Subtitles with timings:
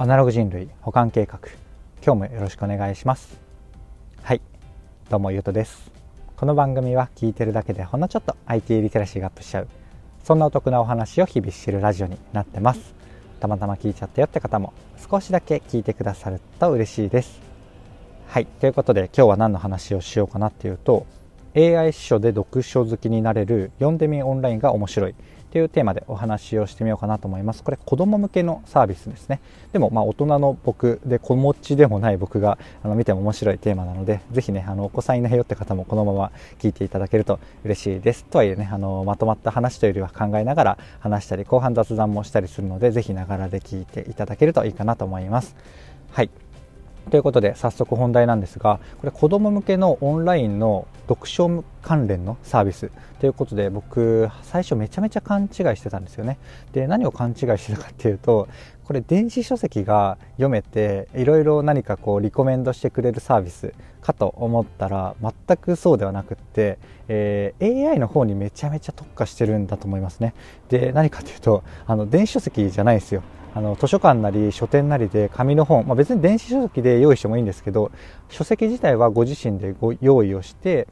[0.00, 1.40] アナログ人類保管計画。
[2.04, 3.36] 今日もよろしくお願いします。
[4.22, 4.40] はい。
[5.10, 5.90] どうもゆうとです。
[6.36, 9.68] この番組は聞いてるだけでほんのちょっと IT リテラシーがアップしちゃう。
[10.22, 12.94] そんなお得なお話を日々知るラジオになってます。
[13.40, 14.72] たまたま聞いちゃったよって方も
[15.10, 17.40] 少しだけ聞いてくださると嬉しいです。
[18.28, 18.46] はい。
[18.46, 21.06] ということで今日は何の話をしようかなっていうと
[21.56, 25.16] AI 司書で読書好きになれる読んでみオンラインが面白い。
[25.50, 27.62] というテーマでお話をしてみようかなと思います。
[27.62, 29.40] これ子供向けのサービスですね。
[29.72, 38.24] でもまあ大人の僕で子持ちでもない僕があの見ても面白いテーマなので、ぜひね、あのお子さんいないよって方もこのまま聞いていただけると嬉しいです。
[38.24, 45.56] とはいえね、あのまとまった話というよりは考えながら話したり、後半雑談もしたりするので、ぜひながらで聞いていただけるといいかなと思います。
[46.10, 46.30] はい。
[47.08, 52.90] ということで早速本題なんですがこれ子ども向けのオンラインの読書関連のサービス
[53.20, 56.38] ということで僕最初めちゃめちゃ勘違いしてたんですよね。
[56.72, 58.48] で何を勘違いしてたかっていうと
[58.84, 70.34] これ電子書籍が読めていろいろ何かこうリコメンドしてくれるサービスかと思ったら全くそうではなくって、えー、AI の方にめちゃめちゃ特化してるんだと思いますね。
[70.68, 73.22] で何かというとあの電子書籍じゃないですよ。
[73.54, 77.90] あの図書館なり書店なりで紙の本、まあ、別に電子書籍で用意してもいいんですけど
[78.28, 80.86] 書籍自体はご自身でご用意をして、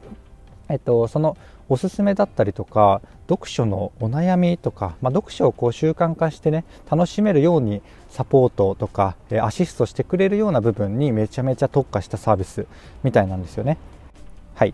[0.69, 1.37] えっと、その
[1.69, 12.65] おすすめだったりとか読書のお悩みとか、まあ、読書をこう習慣化してね楽しめるようにサポートとかアシストしてくれるような部分にめちゃめちゃ特化したサービス
[13.03, 13.77] みたいなんですよね。
[14.55, 14.73] はい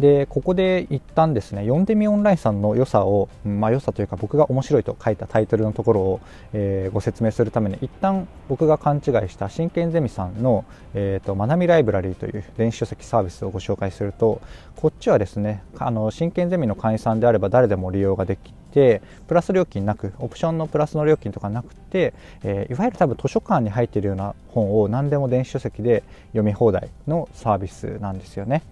[0.00, 6.20] でここで一旦ですね読んでみオンラインさんの良さを、まあ、良さというか僕が面白いと書いたタイトルのところを、
[6.54, 14.40] えー、ご説明するために一旦僕が勘違いした真剣ゼミさんの、えーと、まなみライブラリーという電子書籍サービスをご紹介すると
[14.76, 28.62] こっちはですねあの真剣ゼミの会員さんであれば誰でも利用ができてプラス料金なくオプションのプラスの料金とかなくて、えー、いわゆる多分図書館に入っているような本を何でも電子書籍で読み放題のサービスなんですよね。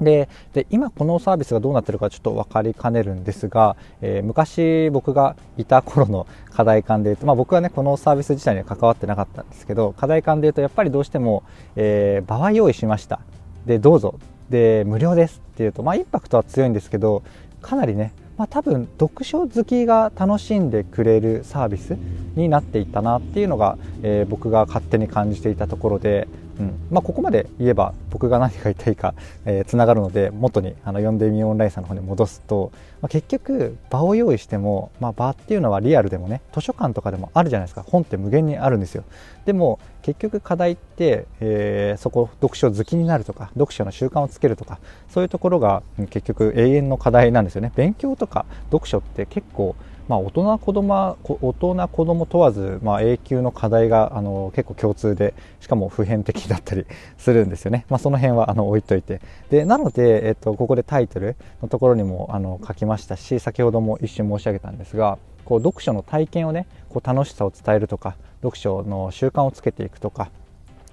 [0.00, 11.44] でで今このサービスがどうなってるかちょっと分かりかねるんですが、えー、昔僕がいた頃の課題感で言うと、まあ、僕はねこのサービス自体には関わってなかったんですけど課題感で言うとやっぱりどうしても、
[11.76, 13.20] えー、場は用意しました。
[13.66, 14.18] でどうぞ。
[14.50, 17.22] で無料ですっていうと、まあ、インパクトは強いんですけど
[17.62, 21.96] かなりねまあ、多分読書好きが楽しんでくれるサービス
[22.34, 26.26] になっていったなっていうのが、えー、僕が勝手に感じていたところで
[26.58, 26.74] うん。
[26.90, 32.70] まあ、ここまで言えば僕が何が言いたいかつな、 えー、がるので元にあの読んでみよオンラインさんの方に戻すと、
[33.00, 37.84] まあ、結局場を用意しても、まあ、場っていうのはリアルでもね図書館とかでもあるじゃないですか。
[37.86, 39.04] 本って無限にあるんですよ。
[39.44, 47.72] でも結局課題って、えー、そこ読書好きになるとか読書の習慣をつけるとかそういうところが結局永遠の課題なんですよね。
[47.76, 49.74] 勉強とか読書って結構
[50.12, 56.84] まあ、大人子供大人子供問わず、まあ、永久の課題があの結構共通でしかも普遍的だったり
[57.16, 59.22] するんですよね、まあ、その辺はあの置いといて。
[59.48, 70.30] でなので、えっと、ここでタイトルのところにもあの書きましたし先ほども一瞬申し上げたんですがこう読書の体験をねこう楽しさを伝えるとか読書の習慣をつけていくとか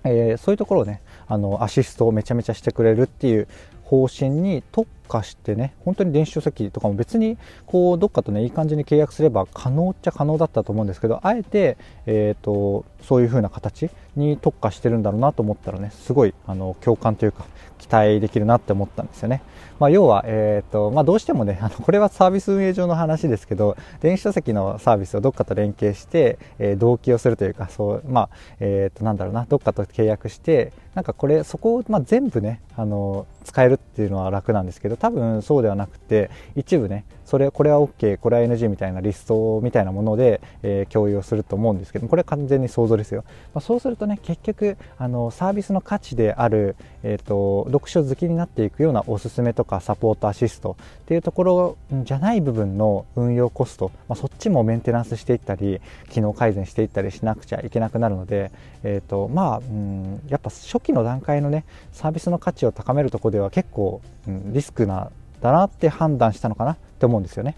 [0.04, 3.48] えー、そういうところをねあのアシストをめちゃめちゃしてくれるっていう
[3.90, 17.46] 方針に特化してね本当に電子書籍とかも別にこうどっかとねいい感じに契約すれば可能っちゃ可能だったと思うんですけどあえて、えーと、そういう風な形に特化してるんだろうなと思ったらねすごいあの共感というか
[17.80, 19.42] 期待できるなって思ったんですよね。
[19.80, 28.30] まあ、要は、えーとまあ、どうしてもねあのこれはサービス運営上の話ですけど電子書籍のサービスをどっかと連携して、えー、同期をするというかそうまあ
[28.60, 43.24] えっ、ー、となんだろうなどっかと契約してなんかこれそこを、まあ、全部ねあの使えるっていうのは楽なんですけど多分そうではなくて一部ねそれこれは OK これは NG みたいなリストみたいなもので、えー、共有をすると思うんですけどこれは完全に想像ですよ、
[43.54, 55.80] まあ、そうするとね結局あのサービスの価値である、えーと、読書好きになっていくようなおすすめとかサポートアシストっていうところじゃない部分の運用コスト、まあ、そっちもメンテナンスしていったり
[56.10, 58.52] 機能改善していったりしなくちゃいけなくなるので、
[58.84, 65.12] えーとまあ、うんやっぱ初期の段階のねサービスの価値を高めるところでは結構、うん、リスクな
[65.42, 67.56] だなって判断したのかなって思うんですよね。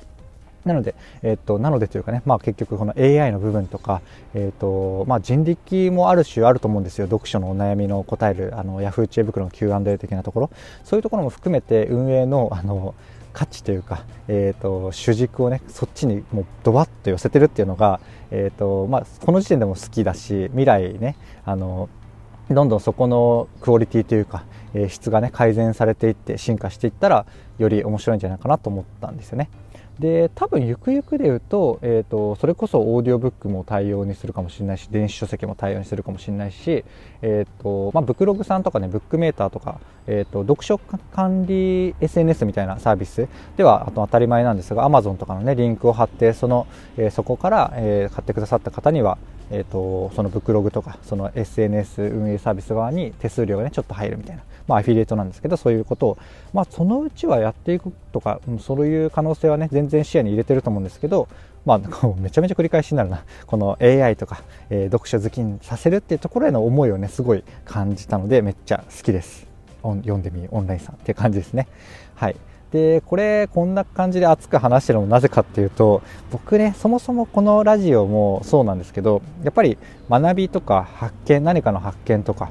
[0.66, 4.02] なので、えっ、と、なのでというかね、まあ結局この AI の部分とか、
[4.34, 7.08] えっ、と、まあ人力もある種あると思うんですよ。
[7.08, 10.50] 読書のお悩みの答える、あの、Yahoo 知恵袋の Q&A 的なところ。
[10.84, 12.94] そういうところも含めて運営の、あの、
[13.34, 18.00] 価値というか、えーと、主軸をねそっちにもうドバッと寄せてるっていうのが、
[18.30, 21.16] えーとまあ、この時点でも好きだし未来ね
[21.46, 21.90] あの
[22.50, 24.44] どんどんそこのクオリティというか、
[24.74, 27.26] えー、質がね改善されていって進化していったら
[27.58, 29.50] より面白いんじゃないかなと思ったんですよね。
[30.02, 36.84] で多分ゆくゆくで言うと,、えーと、それこそオーディオブックも対応にするかもしれないし電子書籍も対応にするかもしれないし、
[37.22, 46.68] えーとまあ、ブクログさんとかねブックメーターとか、えーと、読書管理 SNS みたいなサービスではあと当たり前なんですが Amazon とかの、ね、リンクを貼ってその、
[46.98, 49.20] えー、そこから、えー、買ってくださった方には
[49.54, 56.18] えーと、そのブクログとかその SNS 運営サービス側に手数料がねちょっと入るみたいな、まあ、アフィリエイトなんですけどそういうことを、
[56.54, 61.28] まあ、そのうちはやっていくとか、うん、そういう可能性はね全然視野に入れてると思うんですけど、
[61.66, 61.80] まあ、
[62.18, 63.24] めちゃめちゃ繰り返しになるな。
[63.46, 69.46] この AI とか、えー、読書好きにさせるっていうところへの思いをねすごい感じたのでめっちゃ好きです。
[69.84, 71.68] 読んでみオンラインさんっていう感じですね。
[72.16, 72.36] はい。
[72.72, 76.02] でこれこんな感じで熱く話してるのもなぜかっていうと
[76.32, 79.78] 僕ねそもそもこのラジオもそうなんですけどやっぱり
[80.10, 82.50] 学びとか発見何かの発見とか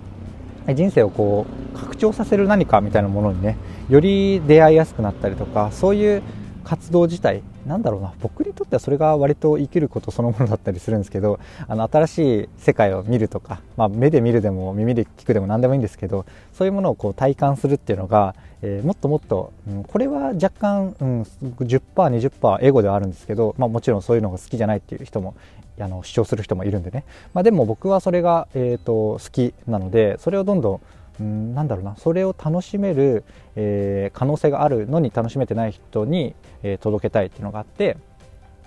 [0.68, 3.56] 人生をこう拡張させる何かみたいなものにね
[3.88, 6.22] より出会いやすくなったりとかそういう
[6.64, 11.38] 活動自体なんだろうな僕にとってはそれが割と生きることそのものだったりするんですけど
[11.68, 21.22] あの新しい世界を見るとか、まあ、目で見るでも耳で聞くでも何でもいいんですけどそういうものをこう体感するっていうのが、えー、もっともっと、うん、これは若干、うん、
[21.60, 25.36] 10%20% エゴではあるんですけど、まあ、もちろんそういうのが好きじゃないっていう人も
[25.78, 30.80] あの主張する人もいるんでね、まあ、でも僕はそれが、えーと好きなのでそれをどんどん
[31.22, 33.24] んなんだろうなそれを楽しめる、
[33.56, 37.96] えー、可能性があるのに楽しめてない人に、えー、届けたいっていうのがあって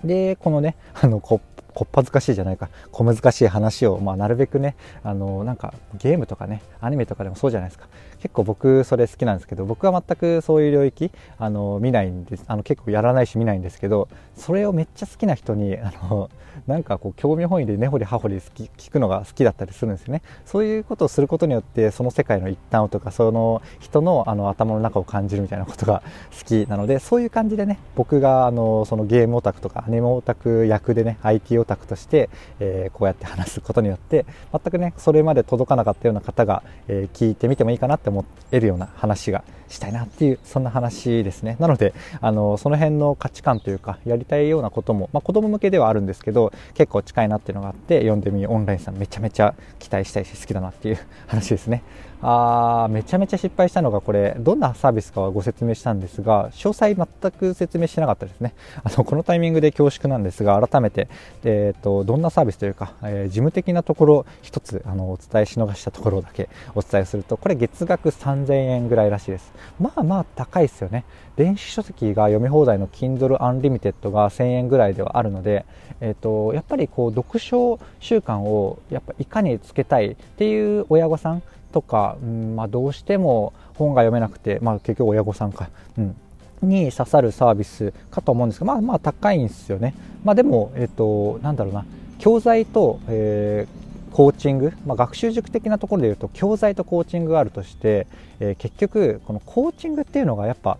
[0.04, 1.40] でこのねあのこ
[1.74, 7.86] こっぱずかしいじゃないか小難しい話を、まあ、なるべくねあのなんかゲームとかねアニメとかでもそうじゃないですか。
[8.24, 12.44] 結構僕それ好きなんですけど僕は全くそういう領域あの見ないんです。
[12.46, 16.30] あの結構やらないし見ないんですけどそれをめっちゃ好きな人にあの
[16.66, 20.22] なんかこう興味本位で根掘り葉掘り好き聞くのが好きだったりするんですよね。
[20.46, 26.02] そういうことをすることによってその世界の一端をとかその人のあの頭の中を感じるみたいなことが
[26.38, 32.28] 好きなのでそういう感じでね僕があのそのゲームオタクとかアニメオタク役でね IT オオタクとして、
[32.60, 41.56] えー、こうやって話すことによって全くねそれまで届かなかったような方が、えー、聞いてみてもいいかなって思えるような話がしたいなっていうそんな話ですね。
[41.58, 51.82] なのであのその辺の価値観というかやりたいようなことも、まあ、子供向けではあるんですけど結構近いなっていうのがあって読んでみオンラインさんめちゃめちゃ期待したいし好きだなっていう話ですね。
[52.22, 58.54] あめちゃめちゃ失敗したのがこれどんなサービスかはご説明したんですが詳細全く説明してなかったですね。
[58.82, 61.08] あのこのタイミングで恐縮なんですが改めて、
[61.44, 69.52] えーと、どんなサービスというか、えー、事務的なところ一つあのお伝えし逃したところだけお伝えするとこれ月額3000円ぐらいらしいです。
[69.80, 71.04] まあまあ高いですよね。
[71.36, 75.64] 電子書籍が読み放題の Kindle Unlimited が1000円ぐらいではあるので、
[76.00, 81.42] えーと、やっぱりこう読書習慣をやっぱいかにつけたいっていう親御さん
[81.74, 86.16] とか、うんまあ、どうしても本が読めなくて、まあ、結局親御さんか、うん、
[86.62, 89.92] に刺さるサービスかと思うんですけど、まあまあ高いんですよね。
[90.22, 91.84] まあでも、えっ、と、なんだろうな、
[92.20, 98.06] 教材と、えー、コーチング、まあ、学習塾的なところでいうと教材とコーチングがあるとして、
[98.38, 100.78] えー、結局このコーチングっていうのがやっぱ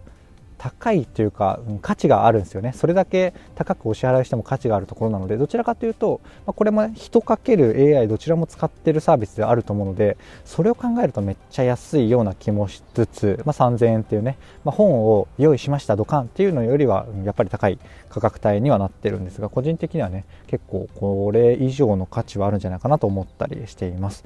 [0.64, 2.72] 高いというか、うん、価値があるんですよね。
[2.72, 10.16] それだけ高くお支払いしても価値があるところなのでどちらかというと、まあ、これも人かける AI どちらも使ってるサービスであると思うので
[10.46, 17.78] それを考えるとめっちゃ安いような気もしつつ、まあ、3000円っていうね、まあ、本を用意しましたドカンっていうのよりはやっぱり高い
[18.08, 24.24] 価格帯にはなってるんですが個人的にはね結構これ以上の価値はあるんじゃないかなと思ったりしています。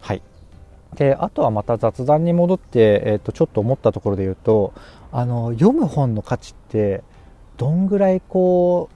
[0.00, 0.22] はい。
[0.96, 4.72] であとはまた雑談に戻って、えー、とちょっと思ったところで言うと
[5.12, 7.02] あの読む本の価値って
[7.56, 8.90] どんぐらいこ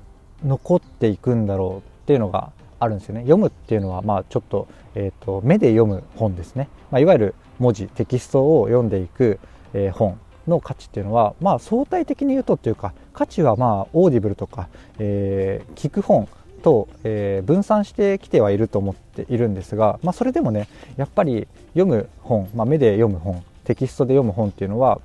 [0.44, 3.20] う残っていくんだろうっていうのがあるんですよね。
[3.22, 9.38] 読むっていうのはまあちょっと,、えーと、目で読む本ですね、まあ、いわゆる文字テキストを読んでいく、
[9.74, 16.28] えー、本の価値っていうのはまあ相対的に言うとっていうか価値はまあ Audible とか、えー、聞く本
[16.62, 25.00] と、えー、分散してきてはいると思っているんですが、まあ、それでもねやっぱり読む本、まあ、目で読む本テキストで読む本っていうのは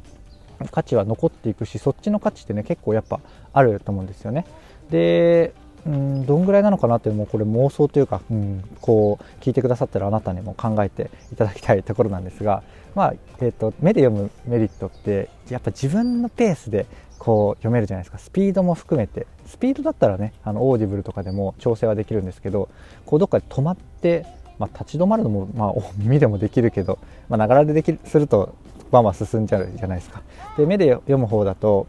[0.71, 3.19] 価値は残っていくしそっちの価値ってね結構やっぱ
[3.53, 4.45] あると思うんですよね。
[4.89, 5.53] で
[5.85, 12.63] うんどんぐらいなのかなっていうこれ妄想というか、うん、こう聞いてくださってるあなたにも考えていただきたいところなんですが、
[12.95, 16.87] まあえーと、目で読むメリットってやっぱ自分のペースで
[17.19, 22.69] こう読めるじゃないですかスピードも含めてスピードだったらねあの Audible とかでも調整はできるんですけど
[23.05, 24.25] こうどっかで止まって、
[24.57, 26.97] まあ、立ち止まるのも、まあ、耳でもできるけど
[27.29, 28.55] ながらでできるすると
[28.91, 30.21] まあまあ進んじゃうじゃないですか
[30.57, 31.87] で目で読む方だと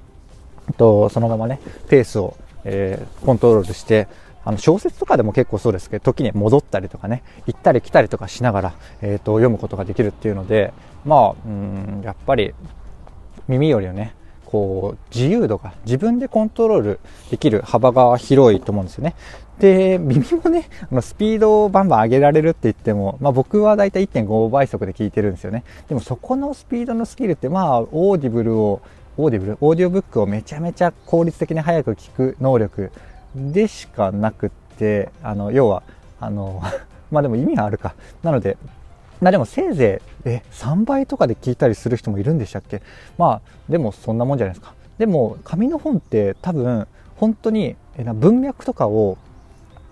[0.77, 4.09] とそのままねペースを、えー、コントロールして
[4.45, 10.73] あの小説とかでも結構そうですけど時に戻ったりとかね行ったり来たりとかしながら、えーと、読むことができるっていうので
[11.05, 12.55] まあうんやっぱり
[13.49, 17.01] 耳よりはねこう自由度が自分でコントロール
[17.31, 19.17] できる幅が広いと思うんですよね。
[19.59, 25.65] で、耳もね、あのスピードをバンバン上げられるって言っても、まあ僕はだいたい1.5倍速で聞いてるんですよね。
[25.89, 28.83] でもそこのスピードのスキルって、まあ、 Audible を、
[29.17, 32.91] Audible オーディオブックをめちゃめちゃ効率的に早く聞く能力
[33.35, 35.83] でしかなくって、あの、要は、
[36.21, 36.63] あの、
[37.11, 37.95] まあでも意味があるか。
[38.23, 38.59] なので、
[39.23, 42.83] まあでもせいぜい、え、3倍とかで聞いたりする人もいるんでしたっけ？
[43.17, 44.75] まあ、でもそんなもんじゃないですか。
[44.99, 46.87] でも、紙の本って多分、
[47.17, 49.17] 本当に文脈とかを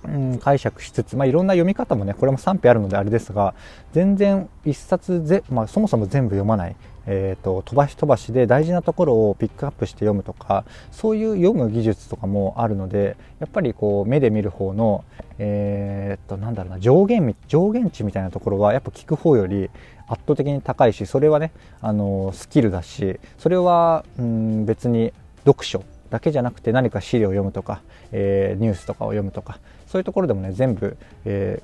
[0.06, 3.54] うん、解釈しつつ、まあ、いろんな読み方もねこれも賛否あるのであれですが
[3.92, 15.04] 全然一冊ぜ、まあ、そもそも全部読まない、えーと、飛ばし飛ばしで大事なところをピックアップして読むとかそういう読む技術とかもあるのでやっぱりこう目で見る方の、
[15.38, 19.70] えーと、なんだろうな上限上限値みたいなところはやっぱ聞く方より
[20.06, 25.12] 圧倒的に高いしそれはねあのスキルだしそれは、うん、別に
[25.44, 27.82] 読書だけじゃなくて何か資料を読むとか、
[28.12, 29.58] えー、ニュースとかを読むとか
[29.94, 31.62] そういうところでもね全部、え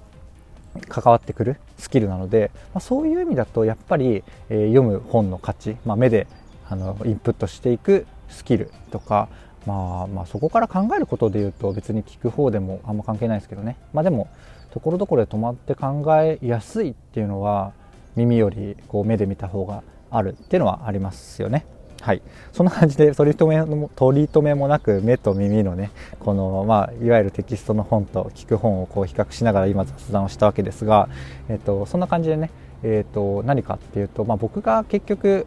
[0.76, 6.28] ー、関わってくるスキルなので、まあ、そういう意味だとやっぱり、えー、読む本の価値、まあ、目で
[6.68, 9.28] あのインプットしていくスキルとか、
[9.66, 14.28] まあ、まあそこから考えることでいうと別に聞く方でもあんま関係ないですけどね、まあ、でも
[14.70, 17.72] ところどころで止まって考えやすいっていうのは
[18.14, 21.66] 耳よりこう目で見た方があるっていうのはありますよね。
[22.00, 31.08] はい、そんな感じで取り留めも取り留めもなく目と耳のねこの、まあ、いわゆるテキストの本と聞く本をこう比較しながら今雑談をしたわけですが、
[31.48, 32.50] えっと、そんな感じでね、
[32.82, 35.46] えっと、何かっていうと、まあ、僕が結局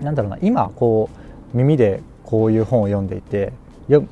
[0.00, 1.08] なんだろうな今こ
[1.54, 3.52] う耳でこういう本を読んでいて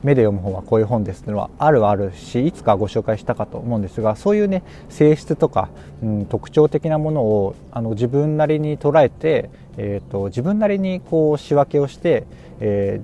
[0.02, 5.71] 目で読む本はこういう本ですっていうのはあるあるしいつかご紹介したかと思うんですがそういうね性質とか、
[6.02, 9.49] うん、特徴的なものをあの自分なりに捉えて、
[9.82, 12.26] えーと、自分なりにこう仕分けをして、
[12.60, 13.00] え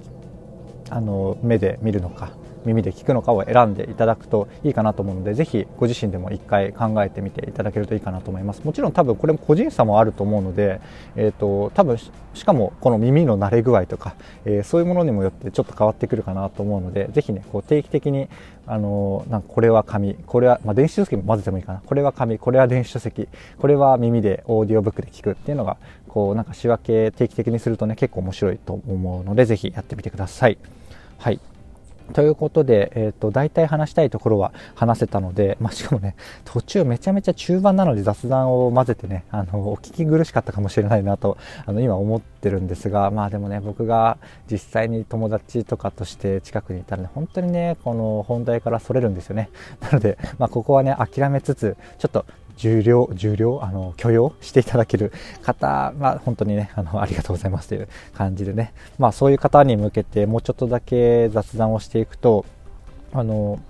[0.84, 2.32] ー、あの目で見るのか
[2.66, 8.62] 耳で聞くのかを選んでいただくといいかなと思うのでぜひご自身でも一回考えてみていただけるといいかなと思います。
[8.64, 10.80] もちろん多分これも個人差もあると思うので、
[11.14, 18.28] えーと、多分しかもこの耳の慣れ具合とか、えー、そういうものにもよってちょっと変わってくるかなと思うのでぜひねこう定期的に
[18.66, 21.82] あのなんかこれは紙これは、まあ、電子書籍も混ぜてもいいかな。
[21.86, 23.28] これは紙これは電子書籍
[23.58, 25.76] これは耳でオーディオブックで聞くっていうのが
[26.16, 30.56] こうなんか仕分け定期的にするとね結構面白いと思うのでぜひやってみてください。
[31.18, 31.38] はい
[32.14, 36.14] ということで、えーと、大体話したいところは話せたので、まあ、しかもね
[36.46, 44.16] 途中めちゃめちゃ中盤なので雑談を混ぜてねあのお聞き苦しかったかもしれないなとあの今思ってるんですがまあでもね僕が
[44.50, 52.24] 実際に友達とかとして近くにいたらね本当にねこの本題からそれるんですよねなので、まあ、ここはね諦めつつちょっと
[52.56, 62.44] 重量、重量、あの、許容していただける方は、本当にね、あの、ありがとうございますという感じでね、まあそういう方に向けてもうちょっとだけ雑談をしていくと、
[63.12, 63.60] あの、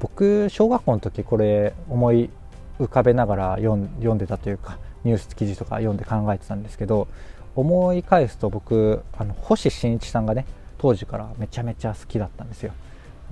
[0.00, 2.30] 僕、小学校の時これ思い
[2.78, 7.08] 浮かべながら読んでたというか、ニュース記事とか読んで考えてたんですけど、
[7.56, 10.46] 思い返すと僕、あの、星新一さんがね、
[10.78, 12.72] 当時からめちゃめちゃ好きだったんですよ。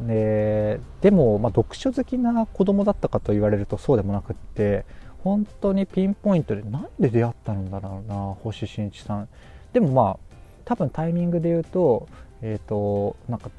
[0.06, 4.84] ででも、まあ、読書好きな子供だったかと言われるとそうでもなくって
[5.24, 9.28] 本当にピンポイントで何で出会ったんだろうな星新一さん。
[9.72, 10.16] でもまあ
[10.64, 12.08] 多分タイミングで言うと,、
[12.40, 13.50] えーと、なんか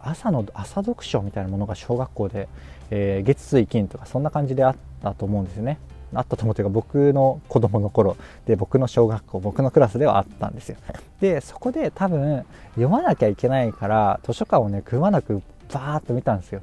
[0.00, 2.48] 朝の朝読書みたいなものが小学校で、
[2.90, 5.78] えー、月水金とかそんな感じであったと思うんですよね。
[6.12, 8.16] あったと思うというか僕の子供の頃
[8.46, 10.76] で僕の小学校僕のクラスではあったんですよ。
[11.20, 16.62] でそこで多分読まなきゃいけないから図書館をねくまなくバーッと見たんですよ。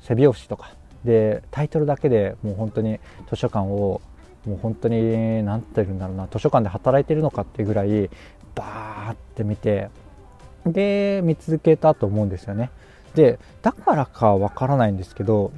[0.00, 0.70] 背拍子とか。
[1.04, 2.98] でタイトルだけでもう本当に
[3.30, 4.00] 図書館を
[4.46, 8.10] もう本当に何て言うんだろうな図書館で働いてるのかっていうぐらい
[8.54, 9.90] バーって見て
[10.66, 12.70] で見続けたと思うんですよね。
[13.14, 15.52] でだからかわからないんですけど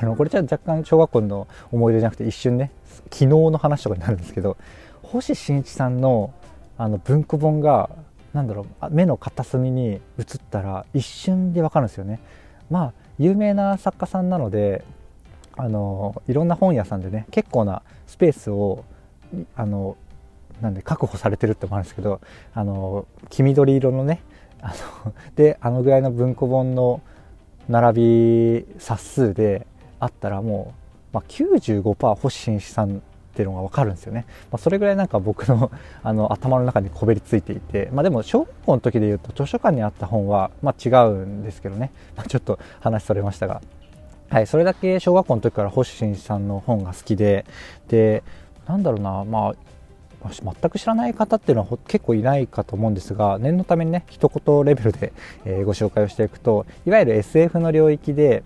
[0.00, 2.70] あのこれじゃ若干小学校の思い出じゃなくて一瞬ね
[3.10, 4.56] 昨日の話とかになるんですけど
[5.02, 6.34] 星新一さんの
[6.78, 7.88] あの文庫本が
[8.36, 10.00] なんだろう目の片隅に映っ
[10.50, 12.20] たら一瞬でわかるんですよね。
[12.70, 14.84] まあ有名な作家さんなので
[15.56, 18.84] あのいろんな本屋さんでね結構なスペースを
[19.56, 19.96] あの
[20.60, 22.20] なんで確保されてるってもあるんですけど
[22.52, 24.20] あの黄緑色のね
[24.60, 24.74] あ
[25.04, 27.00] のであのぐらいの文庫本の
[27.70, 29.66] 並び冊数で
[29.98, 30.74] あったらも
[31.12, 33.02] う、まあ、95%星新さん
[33.36, 35.70] っていうのが分かるんですよね、まあ、それぐらいなんか僕の
[36.02, 43.60] あの頭の中にこびりついていて、まあ、でも小学校の時でいうと図書館にあった本は、まあ、違うんですけどね、まあ、ちょっと話それましたが、
[44.30, 47.44] はい、それだけ小学校の時から星新さんの本が好きで
[47.88, 48.22] で
[48.66, 49.54] なんだろうなまあ
[50.30, 55.12] 全く知らない方っていうのは結構いないかと思うんですが念のためにね一言レベルで、
[55.44, 58.42] えご紹介をしていくといわゆる SF の領域で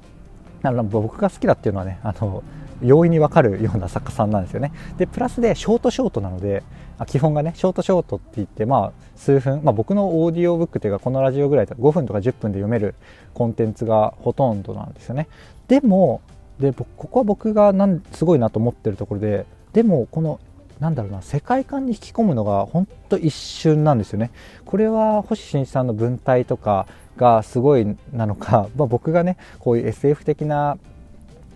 [0.63, 2.43] あ僕が好きだっていうのはねあの
[2.83, 4.73] 容易にわかるような作家さんなんですよね。
[4.99, 6.63] でプラスでショートショートなので
[7.07, 12.95] 基本がねショートショートって言ってまあ数分、まあ、僕のオーディオブックというかこのラジオぐらいだと5分とか10分で読める
[13.35, 15.29] コンテンツがほとんどなんですよね。
[15.69, 16.21] でも
[16.59, 20.41] でここは僕がなんすごいなと思ってるところででもこの
[20.81, 24.31] なんだろうな世界観に引き込むのが本当一瞬なんですよね。
[24.65, 30.79] これは星新一さんの文体とかがすごいなのか、 まあ、僕がねこういう SF 的な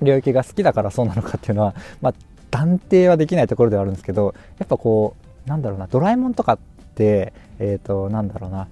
[0.04, 2.14] 領域が好きだからそうなのかっていうのは、 まあ、
[2.50, 6.58] 断定はできないところではあるんですけどやっぱこうなんだろうなドラえもんとかっ
[6.94, 8.68] てえっ、ー、となんだろうな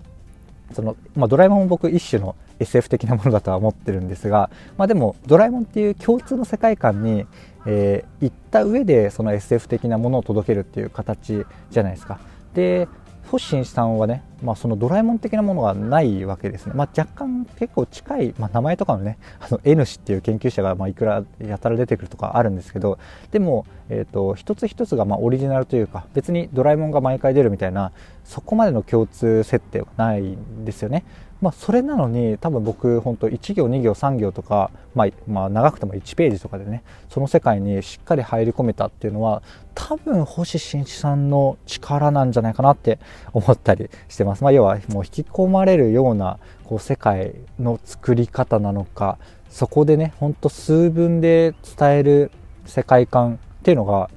[0.73, 7.27] その、まあ、ドラえもんも僕一種の SF 的なものだとは思ってるんですが、まあ、でもドラえもんっていう共通の世界観に、
[7.67, 12.21] えー、行った上でその SF 的なものを届けるっていう形じゃないですか。
[12.55, 12.89] で
[13.33, 22.99] 星新一さんはね、まあ、そのドラえもん的なものがないわけですね、まあ、若干結構近い、まあ、名前とかのねあの N 氏っていう研究者がまいくらやたら出てくるとかあるんですけど
[23.31, 27.93] でも、えーと、一つ一つがまオリジナルというか別にドラえもんが毎回出るみたいな
[28.25, 31.05] そこまでの共通設定はないんですよね。
[31.43, 39.43] まあ、それなのに多分僕本当1行2行3行とか、まあ、まあ長くても1ページとかでねその世界にしっかり入り込めたっていうのは
[39.75, 43.01] 多分星新一さんの力なんじゃないかなって
[43.33, 49.19] 思ったりしてます、まあ、要はもう引き込まれるようなこう世界の作り方なのか
[49.51, 52.31] そこでねほんと数分で伝える
[52.67, 54.11] 世界観っていうのが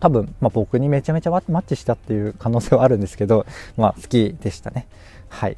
[0.00, 4.88] 多分、まあ、僕にめちゃめちゃマッチしたっていう可能性はあるんですけど、まあ、好きでしたね。
[5.28, 5.56] はい。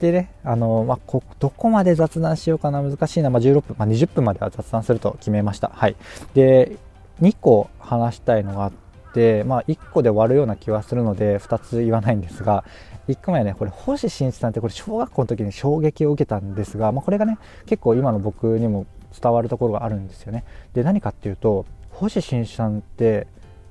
[0.00, 5.70] でね、あの、まあ、こ、どこまで雑談しようかな、難しいな、まあ、16分、まあ、20分までは雑談すると決めました。
[5.74, 5.96] はい。
[6.34, 6.76] で、
[7.20, 8.72] 2個話したいのがあっ
[9.12, 12.64] て、まあ、1個で終わるような気はするので、2つ言わないんですが、
[13.08, 18.86] 1個目はね、これ、星新一さんってこれ、小学校の時に衝撃を受けたんですが、まあ、これがね、結構今の僕にも
[19.20, 20.44] 伝わるところがあるんですよね。
[20.74, 23.26] で、何かっていうと、星新一さんって、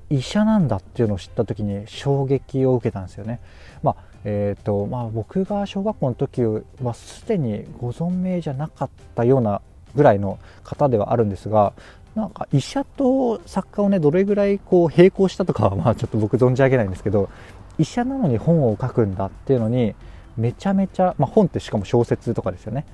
[0.09, 3.39] 医者なんだっていうのを知った時に衝撃を受けたんですよね。
[3.83, 3.95] まあ
[4.29, 6.41] えーとまあ、僕が小学校の時
[6.83, 9.61] はすでにご存命じゃなかったような
[9.95, 11.71] ぐらいの方ではあるんですが
[12.13, 17.29] なんか医者と作家をねどれぐらいこう並行したとかは まあちょっと僕存じ上げないんですけど
[17.77, 19.95] 医者なのに本を書くんだっていうのに
[20.35, 22.85] めちゃめちゃ、まあ、本ってしかも小説とかですよね。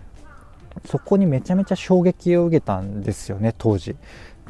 [0.86, 3.96] そこにめちゃめちゃ衝撃を受けたんですよね当時。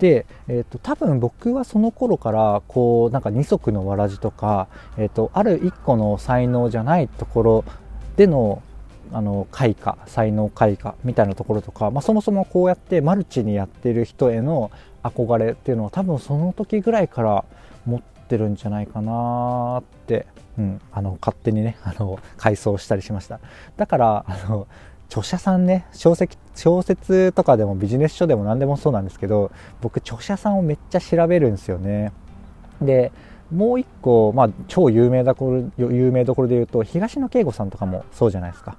[0.04, 7.66] で、えーと、多分僕はその頃からこうなんか二足のわらじとか、えーと、ある一個の才能じゃないところ
[8.18, 8.62] での
[9.14, 14.72] あの開花才能開花みたいなところとか、まあ、そもそもこうやってマルチにやってる人への
[15.04, 17.46] 憧れっていうのは多分その時ぐらいから
[17.86, 20.26] 持ってるんじゃないかなって、
[20.58, 23.40] うん、あの勝手にねあの回想したりしました。
[23.78, 24.68] だからあの
[25.14, 32.12] 著者さんね小説小説とかでもビジネス書でも何でもそうなんですけど僕著者さんをめっちゃ調べるんですよね。
[32.82, 33.12] で
[33.52, 38.76] もう一個、まあ、超有名どころ有名どころで言うと東野圭吾さんとかもそうじゃないですか。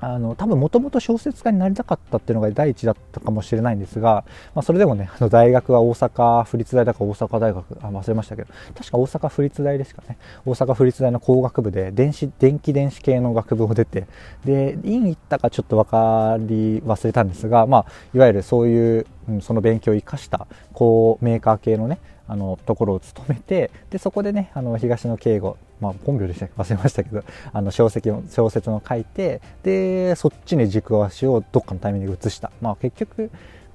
[0.00, 14.06] あの多分もともと小説家になりたかったっていうのが第一だったかもしれないんですが、まあ、それでもねあの大学は大阪府立大だか大阪大学あ忘れましたけど確か大阪府立大ですかね大阪府立大の工学部で電子電気電子系の学部を出て
[14.44, 33.30] で院行ったかちょっと分かり忘れたんですが、まあ、いわゆるそういう、うん、その勉強を生かしたこうメーカー系のねあのところを務めてでそこでねあの東野圭吾まあ、本名でした忘れましたけど あの小説小説を書いてでそっちに軸足をどっかのタイミングで移した、まあ、結局、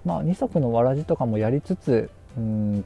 [0.05, 2.85] まあ、二足のわらじとかもやりつつうん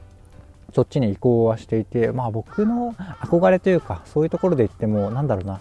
[0.74, 5.60] そっちに移行はしていて、まあ、僕の憧れというかそういうところで言ってもなんだろうな。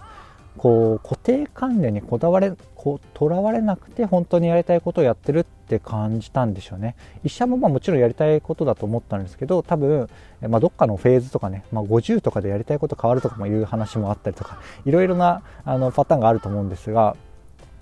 [0.58, 2.54] こう固定観念にこだわれ
[3.14, 6.96] とらわれなくて本当にやりたいことをやってるって感じたんでしょうね。
[7.24, 10.08] 医者もまあもちろんやりたいことだと思ったんですけど多分、
[10.48, 17.16] まあ、どっかのフェーズとかね、まあ、50とかでやりたいこと変わるとかもいう話もあったりとかいろいろなあのパターンがあると思うんですが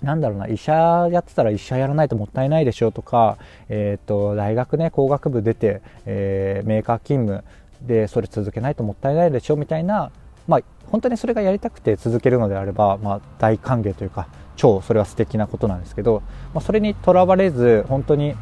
[0.02, 7.44] なんだろうな医者やってたら医者やらないともったいないでしょうとか、えーと、大学ね工学部出て、えー、メーカー勤務
[7.82, 10.10] でそれ続けないともったいないでしょうみたいな
[10.46, 18.34] まあ、本当にそれがやりたくて続けるのであれば、まあ、大歓迎というか超それは素敵なことなんですけど、まあ、それにとらわれず本当に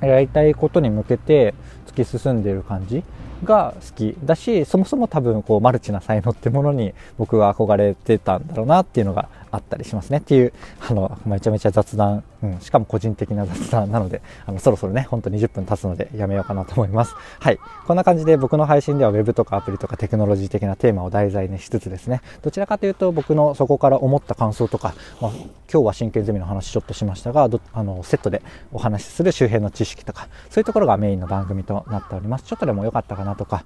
[0.00, 1.54] やりたいことに向けて
[1.86, 3.04] 突き進んでいる感じ
[3.44, 17.14] が好きだしそもそも多分こうマルチな才能ってものに僕は憧れてたんだろうなっていうのがあったりしますねっていう、あの、めちゃめちゃ雑談、うん、しかも個人的な雑談なので、あの、そろそろね、ほんと20分経つのでやめようかなと思います。
[17.38, 17.58] はい。
[17.86, 25.32] こんな感じで僕の配信では Web とかアプリとかテクノロジー的なテーマを題材にしつつですね、どちらかというと僕のそこから思った感想とか、まあ、
[25.72, 32.44] 今日は真剣ゼミの話ちょっとしましたが、あの、セットでお話しする周辺の知識とか、そういうところがメインの番組となっております。
[32.44, 33.64] ちょっとでも良かったかなとか、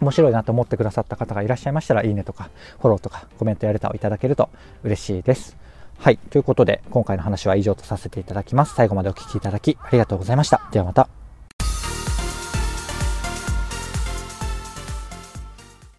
[0.00, 4.50] 面白いなと思ってくださった方がいらっしゃいましたら、いいねとか、フォローとか、コメントやレターをいただけると
[4.84, 5.56] 嬉しいです。
[5.98, 6.18] はい。
[6.18, 8.74] ということで、今回の話は以上とさせていただきます。
[8.74, 10.60] 最後までお聴きいただきありがとうございました。
[10.70, 11.25] ではまた。